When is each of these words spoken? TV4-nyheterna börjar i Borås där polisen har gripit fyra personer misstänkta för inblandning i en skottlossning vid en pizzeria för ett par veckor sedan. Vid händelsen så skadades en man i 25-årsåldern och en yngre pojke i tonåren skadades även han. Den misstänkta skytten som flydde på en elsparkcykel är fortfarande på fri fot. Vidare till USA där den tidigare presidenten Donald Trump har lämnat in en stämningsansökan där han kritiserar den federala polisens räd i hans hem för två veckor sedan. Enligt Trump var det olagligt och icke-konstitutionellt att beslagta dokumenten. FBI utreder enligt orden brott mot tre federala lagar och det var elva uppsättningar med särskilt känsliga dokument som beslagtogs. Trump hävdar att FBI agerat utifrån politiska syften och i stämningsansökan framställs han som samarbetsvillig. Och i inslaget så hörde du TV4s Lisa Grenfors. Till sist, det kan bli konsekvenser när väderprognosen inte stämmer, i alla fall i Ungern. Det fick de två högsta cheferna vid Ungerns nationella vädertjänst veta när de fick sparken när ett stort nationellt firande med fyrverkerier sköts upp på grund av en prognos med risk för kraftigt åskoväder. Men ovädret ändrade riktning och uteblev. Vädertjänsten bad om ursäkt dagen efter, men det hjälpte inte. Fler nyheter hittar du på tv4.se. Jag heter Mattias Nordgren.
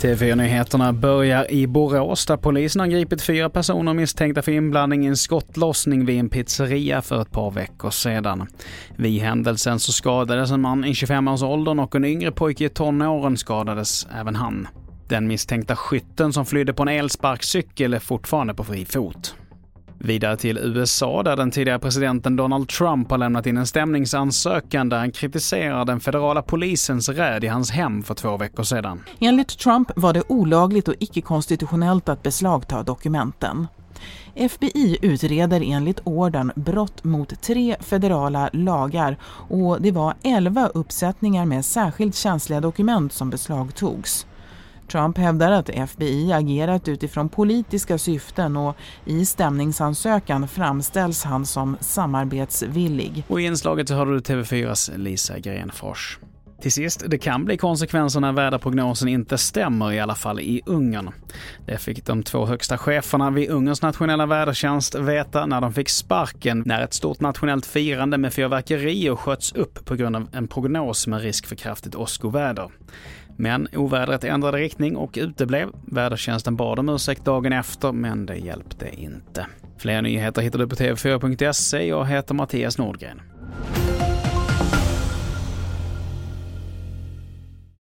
TV4-nyheterna 0.00 0.92
börjar 0.92 1.50
i 1.50 1.66
Borås 1.66 2.26
där 2.26 2.36
polisen 2.36 2.80
har 2.80 2.86
gripit 2.86 3.22
fyra 3.22 3.50
personer 3.50 3.94
misstänkta 3.94 4.42
för 4.42 4.52
inblandning 4.52 5.04
i 5.04 5.08
en 5.08 5.16
skottlossning 5.16 6.06
vid 6.06 6.20
en 6.20 6.28
pizzeria 6.28 7.02
för 7.02 7.22
ett 7.22 7.30
par 7.30 7.50
veckor 7.50 7.90
sedan. 7.90 8.46
Vid 8.96 9.22
händelsen 9.22 9.78
så 9.78 9.92
skadades 9.92 10.50
en 10.50 10.60
man 10.60 10.84
i 10.84 10.92
25-årsåldern 10.92 11.78
och 11.78 11.94
en 11.94 12.04
yngre 12.04 12.32
pojke 12.32 12.64
i 12.64 12.68
tonåren 12.68 13.36
skadades 13.36 14.06
även 14.20 14.36
han. 14.36 14.68
Den 15.08 15.26
misstänkta 15.26 15.76
skytten 15.76 16.32
som 16.32 16.46
flydde 16.46 16.72
på 16.72 16.82
en 16.82 16.88
elsparkcykel 16.88 17.94
är 17.94 17.98
fortfarande 17.98 18.54
på 18.54 18.64
fri 18.64 18.84
fot. 18.84 19.34
Vidare 19.98 20.36
till 20.36 20.58
USA 20.58 21.22
där 21.22 21.36
den 21.36 21.50
tidigare 21.50 21.78
presidenten 21.78 22.36
Donald 22.36 22.68
Trump 22.68 23.10
har 23.10 23.18
lämnat 23.18 23.46
in 23.46 23.56
en 23.56 23.66
stämningsansökan 23.66 24.88
där 24.88 24.98
han 24.98 25.12
kritiserar 25.12 25.84
den 25.84 26.00
federala 26.00 26.42
polisens 26.42 27.08
räd 27.08 27.44
i 27.44 27.46
hans 27.46 27.70
hem 27.70 28.02
för 28.02 28.14
två 28.14 28.36
veckor 28.36 28.62
sedan. 28.62 29.00
Enligt 29.20 29.58
Trump 29.58 29.90
var 29.96 30.12
det 30.12 30.22
olagligt 30.28 30.88
och 30.88 30.94
icke-konstitutionellt 30.98 32.08
att 32.08 32.22
beslagta 32.22 32.82
dokumenten. 32.82 33.66
FBI 34.34 34.98
utreder 35.02 35.62
enligt 35.64 36.00
orden 36.04 36.52
brott 36.56 37.04
mot 37.04 37.42
tre 37.42 37.76
federala 37.80 38.50
lagar 38.52 39.16
och 39.48 39.82
det 39.82 39.90
var 39.90 40.14
elva 40.22 40.66
uppsättningar 40.66 41.44
med 41.44 41.64
särskilt 41.64 42.14
känsliga 42.14 42.60
dokument 42.60 43.12
som 43.12 43.30
beslagtogs. 43.30 44.26
Trump 44.88 45.18
hävdar 45.18 45.52
att 45.52 45.68
FBI 45.68 46.32
agerat 46.32 46.88
utifrån 46.88 47.28
politiska 47.28 47.98
syften 47.98 48.56
och 48.56 48.76
i 49.04 49.26
stämningsansökan 49.26 50.48
framställs 50.48 51.24
han 51.24 51.46
som 51.46 51.76
samarbetsvillig. 51.80 53.24
Och 53.28 53.40
i 53.40 53.44
inslaget 53.44 53.88
så 53.88 53.94
hörde 53.94 54.14
du 54.14 54.18
TV4s 54.18 54.98
Lisa 54.98 55.38
Grenfors. 55.38 56.18
Till 56.60 56.72
sist, 56.72 57.04
det 57.06 57.18
kan 57.18 57.44
bli 57.44 57.56
konsekvenser 57.56 58.20
när 58.20 58.32
väderprognosen 58.32 59.08
inte 59.08 59.38
stämmer, 59.38 59.92
i 59.92 60.00
alla 60.00 60.14
fall 60.14 60.40
i 60.40 60.62
Ungern. 60.66 61.10
Det 61.66 61.78
fick 61.78 62.04
de 62.04 62.22
två 62.22 62.46
högsta 62.46 62.78
cheferna 62.78 63.30
vid 63.30 63.50
Ungerns 63.50 63.82
nationella 63.82 64.26
vädertjänst 64.26 64.94
veta 64.94 65.46
när 65.46 65.60
de 65.60 65.72
fick 65.72 65.88
sparken 65.88 66.62
när 66.66 66.82
ett 66.82 66.94
stort 66.94 67.20
nationellt 67.20 67.66
firande 67.66 68.18
med 68.18 68.32
fyrverkerier 68.32 69.16
sköts 69.16 69.52
upp 69.52 69.84
på 69.84 69.94
grund 69.94 70.16
av 70.16 70.28
en 70.32 70.48
prognos 70.48 71.06
med 71.06 71.20
risk 71.20 71.46
för 71.46 71.56
kraftigt 71.56 71.94
åskoväder. 71.94 72.70
Men 73.36 73.68
ovädret 73.72 74.24
ändrade 74.24 74.58
riktning 74.58 74.96
och 74.96 75.14
uteblev. 75.20 75.68
Vädertjänsten 75.86 76.56
bad 76.56 76.78
om 76.78 76.88
ursäkt 76.88 77.24
dagen 77.24 77.52
efter, 77.52 77.92
men 77.92 78.26
det 78.26 78.36
hjälpte 78.36 78.88
inte. 78.96 79.46
Fler 79.78 80.02
nyheter 80.02 80.42
hittar 80.42 80.58
du 80.58 80.68
på 80.68 80.76
tv4.se. 80.76 81.86
Jag 81.86 82.06
heter 82.06 82.34
Mattias 82.34 82.78
Nordgren. 82.78 83.20